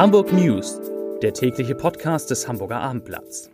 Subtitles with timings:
[0.00, 0.80] Hamburg News,
[1.20, 3.50] der tägliche Podcast des Hamburger Abendblatts.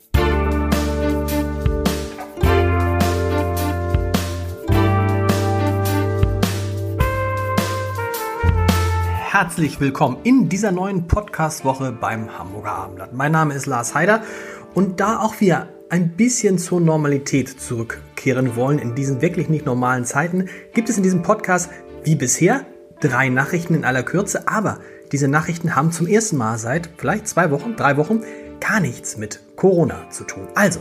[9.33, 13.13] Herzlich willkommen in dieser neuen Podcast-Woche beim Hamburger Abendblatt.
[13.13, 14.23] Mein Name ist Lars Heider
[14.73, 20.05] und da auch wir ein bisschen zur Normalität zurückkehren wollen in diesen wirklich nicht normalen
[20.05, 21.71] Zeiten, gibt es in diesem Podcast
[22.05, 22.65] wie bisher
[23.01, 24.79] drei Nachrichten in aller Kürze, aber
[25.13, 28.23] diese Nachrichten haben zum ersten Mal seit vielleicht zwei Wochen, drei Wochen
[28.61, 30.49] gar nichts mit Corona zu tun.
[30.55, 30.81] Also,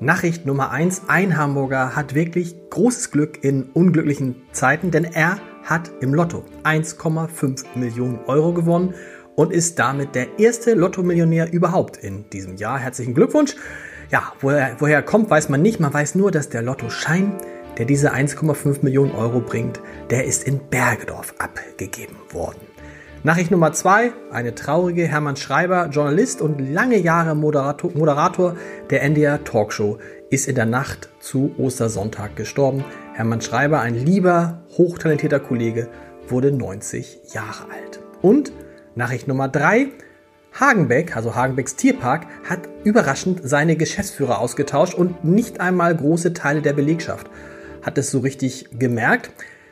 [0.00, 5.90] Nachricht Nummer eins: Ein Hamburger hat wirklich großes Glück in unglücklichen Zeiten, denn er hat
[6.00, 8.94] im Lotto 1,5 Millionen Euro gewonnen
[9.34, 12.78] und ist damit der erste Lotto-Millionär überhaupt in diesem Jahr.
[12.78, 13.54] Herzlichen Glückwunsch.
[14.10, 15.80] Ja, woher, woher kommt, weiß man nicht.
[15.80, 17.34] Man weiß nur, dass der Lottoschein,
[17.76, 22.67] der diese 1,5 Millionen Euro bringt, der ist in Bergedorf abgegeben worden.
[23.24, 28.56] Nachricht Nummer zwei, eine traurige Hermann Schreiber, Journalist und lange Jahre Moderator, Moderator
[28.90, 29.98] der NDR Talkshow,
[30.30, 32.84] ist in der Nacht zu Ostersonntag gestorben.
[33.14, 35.88] Hermann Schreiber, ein lieber, hochtalentierter Kollege,
[36.28, 37.98] wurde 90 Jahre alt.
[38.22, 38.52] Und
[38.94, 39.88] Nachricht Nummer drei,
[40.52, 46.72] Hagenbeck, also Hagenbecks Tierpark, hat überraschend seine Geschäftsführer ausgetauscht und nicht einmal große Teile der
[46.72, 47.28] Belegschaft
[47.82, 49.30] hat es so richtig gemerkt.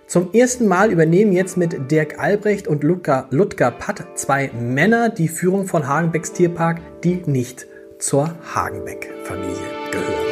[0.09, 3.27] Zum ersten Mal übernehmen jetzt mit Dirk Albrecht und Ludger,
[3.73, 7.67] Patt zwei Männer die Führung von Hagenbecks Tierpark, die nicht
[7.99, 9.57] zur Hagenbeck-Familie
[9.91, 10.27] gehören.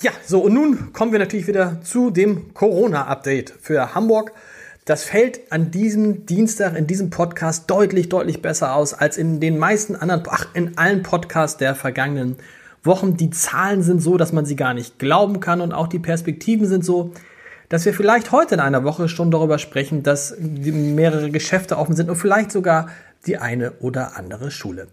[0.00, 4.30] Ja, so und nun kommen wir natürlich wieder zu dem Corona-Update für Hamburg.
[4.84, 9.58] Das fällt an diesem Dienstag in diesem Podcast deutlich, deutlich besser aus als in den
[9.58, 12.36] meisten anderen, ach, in allen Podcasts der vergangenen
[12.84, 13.16] Wochen.
[13.16, 16.68] Die Zahlen sind so, dass man sie gar nicht glauben kann und auch die Perspektiven
[16.68, 17.10] sind so,
[17.68, 22.10] dass wir vielleicht heute in einer Woche schon darüber sprechen, dass mehrere Geschäfte offen sind
[22.10, 22.88] und vielleicht sogar
[23.26, 24.88] die eine oder andere Schule.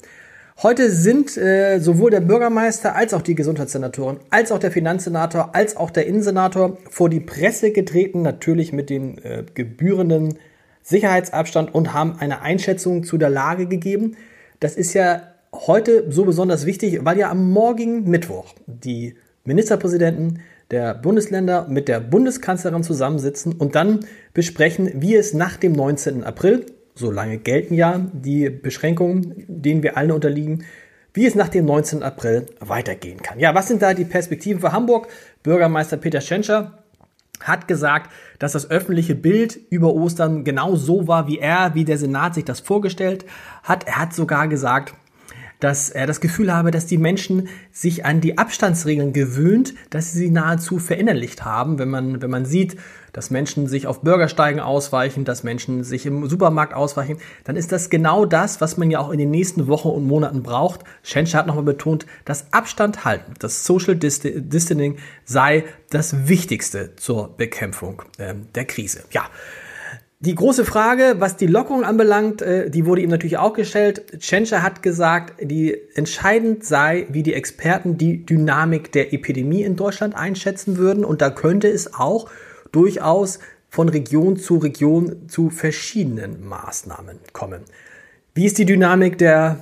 [0.63, 5.75] Heute sind äh, sowohl der Bürgermeister als auch die Gesundheitssenatorin, als auch der Finanzsenator, als
[5.75, 10.38] auch der Innensenator vor die Presse getreten, natürlich mit dem äh, gebührenden
[10.84, 14.18] Sicherheitsabstand und haben eine Einschätzung zu der Lage gegeben.
[14.59, 20.93] Das ist ja heute so besonders wichtig, weil ja am morgigen Mittwoch die Ministerpräsidenten der
[20.93, 23.99] Bundesländer mit der Bundeskanzlerin zusammensitzen und dann
[24.33, 26.23] besprechen, wie es nach dem 19.
[26.23, 26.65] April,
[26.95, 30.63] so lange gelten ja die Beschränkungen, denen wir alle unterliegen,
[31.13, 32.03] wie es nach dem 19.
[32.03, 33.39] April weitergehen kann.
[33.39, 35.07] Ja, was sind da die Perspektiven für Hamburg?
[35.43, 36.79] Bürgermeister Peter Schenscher
[37.41, 41.97] hat gesagt, dass das öffentliche Bild über Ostern genau so war, wie er, wie der
[41.97, 43.25] Senat sich das vorgestellt
[43.63, 43.88] hat.
[43.88, 44.93] Er hat sogar gesagt,
[45.61, 50.19] dass er das Gefühl habe, dass die Menschen sich an die Abstandsregeln gewöhnt, dass sie
[50.19, 52.75] sie nahezu verinnerlicht haben, wenn man, wenn man sieht,
[53.13, 57.89] dass Menschen sich auf Bürgersteigen ausweichen, dass Menschen sich im Supermarkt ausweichen, dann ist das
[57.89, 60.81] genau das, was man ja auch in den nächsten Wochen und Monaten braucht.
[61.03, 68.01] Schenscher hat nochmal betont, dass Abstand halten, das Social Distancing sei das Wichtigste zur Bekämpfung
[68.17, 69.03] äh, der Krise.
[69.11, 69.25] Ja,
[70.23, 74.19] die große Frage, was die Lockerung anbelangt, äh, die wurde ihm natürlich auch gestellt.
[74.19, 80.15] Tschentscher hat gesagt, die entscheidend sei, wie die Experten die Dynamik der Epidemie in Deutschland
[80.15, 81.03] einschätzen würden.
[81.03, 82.29] Und da könnte es auch
[82.71, 87.63] durchaus von Region zu Region zu verschiedenen Maßnahmen kommen.
[88.35, 89.57] Wie ist die Dynamik der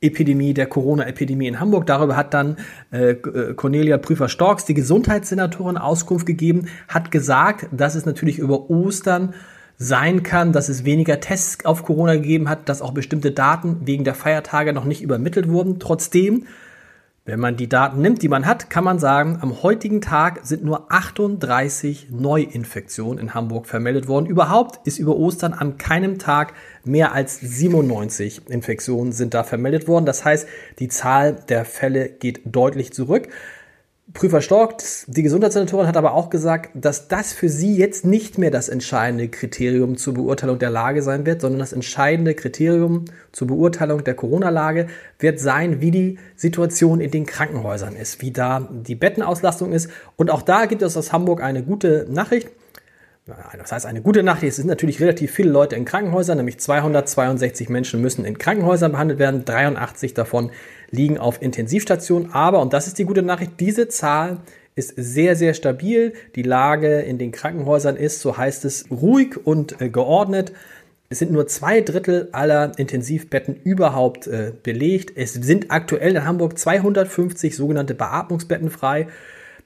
[0.00, 1.86] Epidemie, der Corona-Epidemie in Hamburg.
[1.86, 2.58] Darüber hat dann
[2.90, 9.32] äh, Cornelia Prüfer-Storks, die Gesundheitssenatorin, Auskunft gegeben, hat gesagt, dass es natürlich über Ostern
[9.76, 14.04] sein kann, dass es weniger Tests auf Corona gegeben hat, dass auch bestimmte Daten wegen
[14.04, 15.78] der Feiertage noch nicht übermittelt wurden.
[15.80, 16.46] Trotzdem,
[17.26, 20.62] wenn man die Daten nimmt, die man hat, kann man sagen, am heutigen Tag sind
[20.62, 24.26] nur 38 Neuinfektionen in Hamburg vermeldet worden.
[24.26, 26.52] Überhaupt ist über Ostern an keinem Tag
[26.84, 30.04] mehr als 97 Infektionen sind da vermeldet worden.
[30.04, 30.46] Das heißt,
[30.78, 33.28] die Zahl der Fälle geht deutlich zurück.
[34.12, 38.50] Prüfer Stork, die Gesundheitssenatorin, hat aber auch gesagt, dass das für sie jetzt nicht mehr
[38.50, 44.04] das entscheidende Kriterium zur Beurteilung der Lage sein wird, sondern das entscheidende Kriterium zur Beurteilung
[44.04, 49.72] der Corona-Lage wird sein, wie die Situation in den Krankenhäusern ist, wie da die Bettenauslastung
[49.72, 49.88] ist.
[50.16, 52.50] Und auch da gibt es aus Hamburg eine gute Nachricht.
[53.26, 57.70] Das heißt, eine gute Nachricht, es sind natürlich relativ viele Leute in Krankenhäusern, nämlich 262
[57.70, 60.50] Menschen müssen in Krankenhäusern behandelt werden, 83 davon
[60.90, 62.32] liegen auf Intensivstationen.
[62.34, 64.40] Aber, und das ist die gute Nachricht, diese Zahl
[64.74, 66.12] ist sehr, sehr stabil.
[66.34, 70.52] Die Lage in den Krankenhäusern ist, so heißt es, ruhig und äh, geordnet.
[71.08, 75.12] Es sind nur zwei Drittel aller Intensivbetten überhaupt äh, belegt.
[75.16, 79.06] Es sind aktuell in Hamburg 250 sogenannte Beatmungsbetten frei.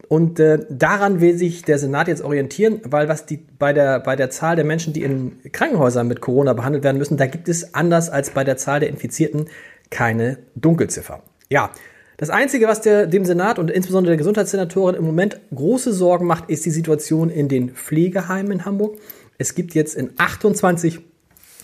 [0.09, 4.17] Und äh, daran will sich der Senat jetzt orientieren, weil was die bei der bei
[4.17, 7.75] der Zahl der Menschen, die in Krankenhäusern mit Corona behandelt werden müssen, da gibt es
[7.75, 9.47] anders als bei der Zahl der Infizierten
[9.91, 11.23] keine Dunkelziffer.
[11.51, 11.71] Ja,
[12.17, 16.51] das Einzige, was der, dem Senat und insbesondere der Gesundheitssenatorin im Moment große Sorgen macht,
[16.51, 18.99] ist die Situation in den Pflegeheimen in Hamburg.
[19.37, 21.01] Es gibt jetzt in 28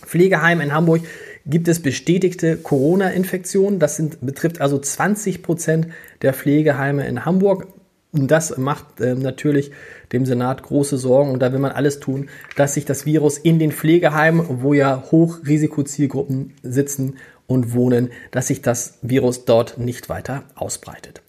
[0.05, 1.01] Pflegeheimen in Hamburg
[1.45, 3.79] gibt es bestätigte Corona-Infektionen.
[3.79, 5.87] Das sind, betrifft also 20 Prozent
[6.21, 7.67] der Pflegeheime in Hamburg.
[8.15, 9.71] Und das macht äh, natürlich
[10.11, 11.31] dem Senat große Sorgen.
[11.31, 15.03] Und da will man alles tun, dass sich das Virus in den Pflegeheimen, wo ja
[15.11, 17.17] Hochrisikozielgruppen sitzen
[17.47, 21.21] und wohnen, dass sich das Virus dort nicht weiter ausbreitet.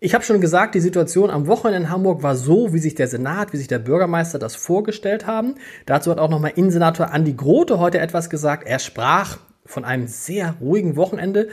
[0.00, 3.08] Ich habe schon gesagt, die Situation am Wochenende in Hamburg war so, wie sich der
[3.08, 5.56] Senat, wie sich der Bürgermeister das vorgestellt haben.
[5.86, 8.66] Dazu hat auch nochmal Innensenator Andi Grote heute etwas gesagt.
[8.66, 11.48] Er sprach von einem sehr ruhigen Wochenende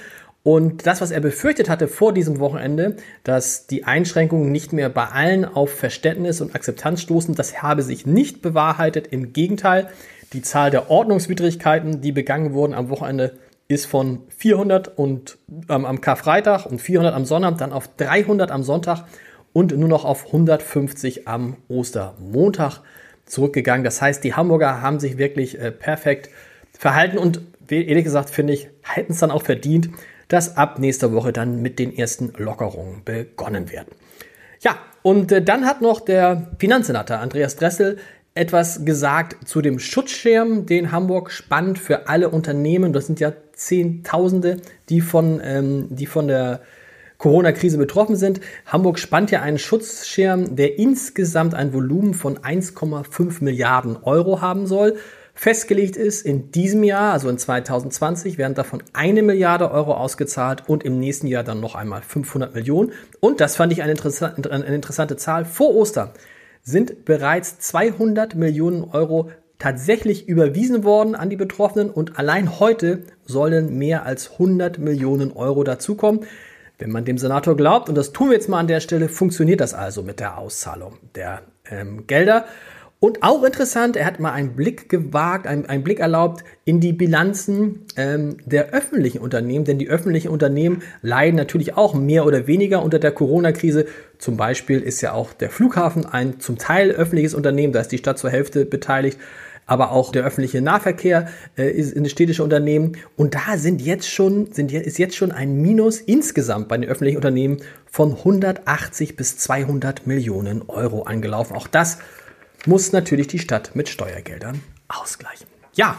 [0.45, 5.07] und das, was er befürchtet hatte vor diesem Wochenende, dass die Einschränkungen nicht mehr bei
[5.07, 9.07] allen auf Verständnis und Akzeptanz stoßen, das habe sich nicht bewahrheitet.
[9.07, 9.87] Im Gegenteil,
[10.33, 15.99] die Zahl der Ordnungswidrigkeiten, die begangen wurden am Wochenende, ist von 400 und ähm, am
[15.99, 19.05] Karfreitag und 400 am Sonnabend dann auf 300 am Sonntag
[19.51, 22.81] und nur noch auf 150 am Ostermontag
[23.25, 23.83] zurückgegangen.
[23.83, 26.29] Das heißt, die Hamburger haben sich wirklich äh, perfekt
[26.77, 29.89] verhalten und ehrlich gesagt finde ich, hätten es dann auch verdient,
[30.27, 33.89] dass ab nächster Woche dann mit den ersten Lockerungen begonnen werden.
[34.61, 37.97] Ja, und äh, dann hat noch der Finanzsenator Andreas Dressel
[38.33, 42.91] etwas gesagt zu dem Schutzschirm, den Hamburg spannt für alle Unternehmen.
[42.91, 44.57] Das sind ja Zehntausende,
[44.89, 46.59] die von, ähm, die von der
[47.17, 48.41] Corona-Krise betroffen sind.
[48.65, 54.97] Hamburg spannt ja einen Schutzschirm, der insgesamt ein Volumen von 1,5 Milliarden Euro haben soll.
[55.37, 60.83] Festgelegt ist in diesem Jahr, also in 2020, werden davon eine Milliarde Euro ausgezahlt und
[60.83, 62.93] im nächsten Jahr dann noch einmal 500 Millionen.
[63.19, 65.43] Und das fand ich eine, interessante, eine interessante Zahl.
[65.43, 66.11] Vor Ostern
[66.63, 69.29] sind bereits 200 Millionen Euro
[69.59, 75.65] tatsächlich überwiesen worden an die Betroffenen und allein heute sollen mehr als 100 Millionen Euro
[75.65, 76.21] dazukommen.
[76.77, 79.61] Wenn man dem Senator glaubt, und das tun wir jetzt mal an der Stelle, funktioniert
[79.61, 82.45] das also mit der Auszahlung der ähm, Gelder.
[83.05, 86.91] Und auch interessant, er hat mal einen Blick gewagt, einen, einen Blick erlaubt in die
[86.91, 92.81] Bilanzen ähm, der öffentlichen Unternehmen, denn die öffentlichen Unternehmen leiden natürlich auch mehr oder weniger
[92.81, 93.85] unter der Corona-Krise.
[94.17, 97.99] Zum Beispiel ist ja auch der Flughafen ein zum Teil öffentliches Unternehmen, da ist die
[97.99, 99.19] Stadt zur Hälfte beteiligt
[99.67, 102.97] aber auch der öffentliche Nahverkehr äh, ist ein städtisches Unternehmen.
[103.15, 107.17] Und da sind jetzt schon, sind, ist jetzt schon ein Minus insgesamt bei den öffentlichen
[107.17, 107.57] Unternehmen
[107.87, 111.55] von 180 bis 200 Millionen Euro angelaufen.
[111.55, 111.97] Auch das
[112.67, 115.47] muss natürlich die Stadt mit Steuergeldern ausgleichen.
[115.73, 115.97] Ja,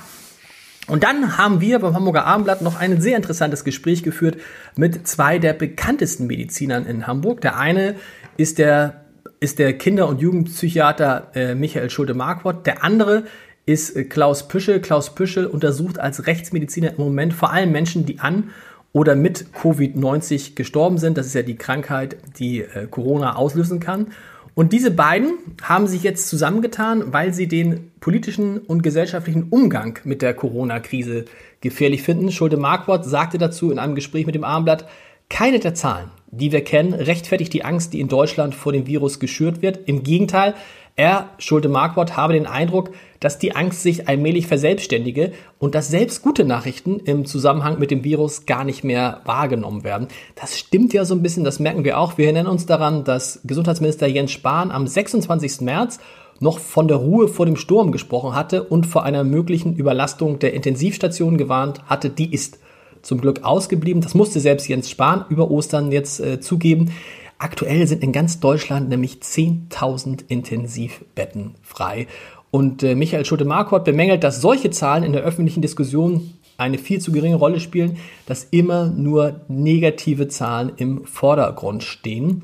[0.87, 4.39] und dann haben wir beim Hamburger Abendblatt noch ein sehr interessantes Gespräch geführt
[4.77, 7.41] mit zwei der bekanntesten Medizinern in Hamburg.
[7.41, 7.97] Der eine
[8.37, 9.05] ist der,
[9.41, 12.67] ist der Kinder- und Jugendpsychiater äh, Michael Schulte-Marquardt.
[12.67, 13.25] Der andere
[13.67, 14.81] ist äh, Klaus Püschel.
[14.81, 18.51] Klaus Püschel untersucht als Rechtsmediziner im Moment vor allem Menschen, die an
[18.93, 21.19] oder mit Covid-19 gestorben sind.
[21.19, 24.13] Das ist ja die Krankheit, die äh, Corona auslösen kann.
[24.59, 30.23] Und diese beiden haben sich jetzt zusammengetan, weil sie den politischen und gesellschaftlichen Umgang mit
[30.23, 31.27] der Corona-Krise
[31.61, 32.33] gefährlich finden.
[32.33, 34.89] Schulte Marquardt sagte dazu in einem Gespräch mit dem Armblatt,
[35.29, 39.21] keine der Zahlen, die wir kennen, rechtfertigt die Angst, die in Deutschland vor dem Virus
[39.21, 39.81] geschürt wird.
[39.85, 40.55] Im Gegenteil,
[40.97, 42.91] er, Schulte Marquardt, habe den Eindruck,
[43.21, 48.03] dass die Angst sich allmählich verselbstständige und dass selbst gute Nachrichten im Zusammenhang mit dem
[48.03, 50.09] Virus gar nicht mehr wahrgenommen werden.
[50.35, 52.17] Das stimmt ja so ein bisschen, das merken wir auch.
[52.17, 55.61] Wir erinnern uns daran, dass Gesundheitsminister Jens Spahn am 26.
[55.61, 55.99] März
[56.41, 60.55] noch von der Ruhe vor dem Sturm gesprochen hatte und vor einer möglichen Überlastung der
[60.55, 62.11] Intensivstationen gewarnt hatte.
[62.11, 62.59] Die ist
[63.03, 64.03] zum Glück ausgeblieben.
[64.03, 66.93] Das musste selbst Jens Spahn über Ostern jetzt äh, zugeben.
[67.39, 72.07] Aktuell sind in ganz Deutschland nämlich 10.000 Intensivbetten frei.
[72.51, 77.13] Und äh, Michael Schulte-Marquardt bemängelt, dass solche Zahlen in der öffentlichen Diskussion eine viel zu
[77.13, 82.43] geringe Rolle spielen, dass immer nur negative Zahlen im Vordergrund stehen.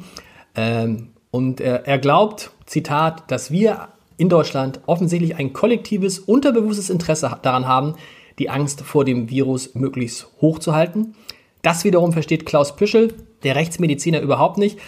[0.55, 7.39] Ähm, und er, er glaubt, Zitat, dass wir in Deutschland offensichtlich ein kollektives, unterbewusstes Interesse
[7.41, 7.95] daran haben,
[8.39, 11.15] die Angst vor dem Virus möglichst hoch zu halten.
[11.63, 14.79] Das wiederum versteht Klaus Püschel, der Rechtsmediziner, überhaupt nicht.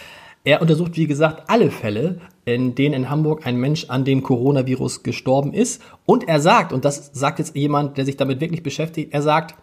[0.44, 5.02] Er untersucht, wie gesagt, alle Fälle, in denen in Hamburg ein Mensch an dem Coronavirus
[5.02, 5.80] gestorben ist.
[6.04, 9.54] Und er sagt, und das sagt jetzt jemand, der sich damit wirklich beschäftigt, er sagt,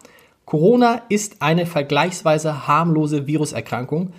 [0.44, 4.12] Corona ist eine vergleichsweise harmlose Viruserkrankung.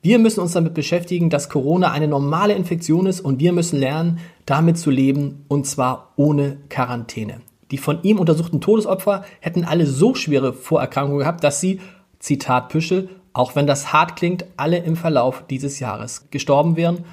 [0.00, 4.20] Wir müssen uns damit beschäftigen, dass Corona eine normale Infektion ist und wir müssen lernen,
[4.46, 7.40] damit zu leben und zwar ohne Quarantäne.
[7.70, 11.80] Die von ihm untersuchten Todesopfer hätten alle so schwere Vorerkrankungen gehabt, dass sie,
[12.20, 17.04] Zitat Püschel, auch wenn das hart klingt, alle im Verlauf dieses Jahres gestorben wären.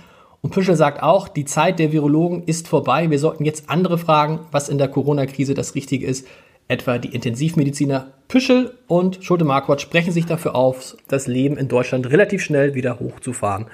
[0.41, 3.09] Und Püschel sagt auch, die Zeit der Virologen ist vorbei.
[3.09, 6.25] Wir sollten jetzt andere fragen, was in der Corona-Krise das Richtige ist.
[6.69, 12.41] Etwa die Intensivmediziner Püschel und Schulte-Marquardt sprechen sich dafür auf, das Leben in Deutschland relativ
[12.41, 13.67] schnell wieder hochzufahren.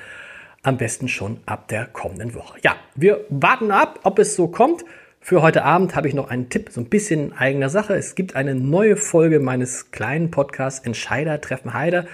[0.63, 2.57] Am besten schon ab der kommenden Woche.
[2.63, 4.83] Ja, wir warten ab, ob es so kommt.
[5.21, 7.93] Für heute Abend habe ich noch einen Tipp, so ein bisschen eigener Sache.
[7.93, 12.05] Es gibt eine neue Folge meines kleinen Podcasts Entscheider treffen Heider,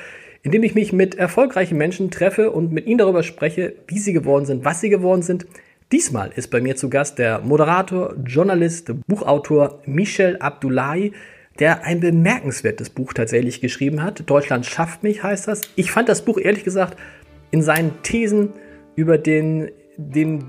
[0.45, 4.13] in dem ich mich mit erfolgreichen Menschen treffe und mit ihnen darüber spreche, wie sie
[4.13, 5.47] geworden sind, was sie geworden sind.
[5.91, 11.13] Diesmal ist bei mir zu Gast der Moderator, Journalist, Buchautor Michel Abdullahi,
[11.57, 14.29] der ein bemerkenswertes Buch tatsächlich geschrieben hat.
[14.29, 15.61] Deutschland schafft mich heißt das.
[15.75, 16.95] Ich fand das Buch ehrlich gesagt
[17.49, 18.53] in seinen Thesen
[18.95, 20.45] über den dem,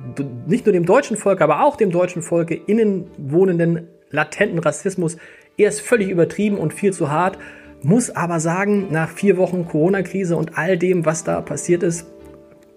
[0.46, 5.16] nicht nur dem deutschen Volk, aber auch dem deutschen Volke innen wohnenden latenten Rassismus
[5.56, 7.38] erst völlig übertrieben und viel zu hart.
[7.83, 12.06] Muss aber sagen, nach vier Wochen Corona-Krise und all dem, was da passiert ist,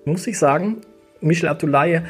[0.06, 0.82] muss ich sagen,
[1.22, 2.02] Michel Abdullahi,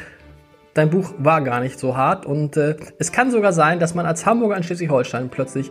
[0.74, 2.26] dein Buch war gar nicht so hart.
[2.26, 5.70] Und äh, es kann sogar sein, dass man als Hamburger in Schleswig-Holstein plötzlich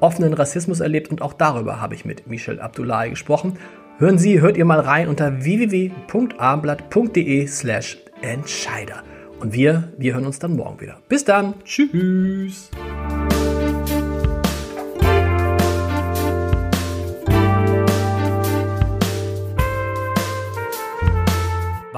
[0.00, 1.10] offenen Rassismus erlebt.
[1.10, 3.58] Und auch darüber habe ich mit Michel Abdullahi gesprochen.
[3.98, 9.02] Hören Sie, hört ihr mal rein unter www.abendblatt.de slash Entscheider.
[9.40, 10.98] Und wir, wir hören uns dann morgen wieder.
[11.08, 11.54] Bis dann.
[11.64, 12.70] Tschüss.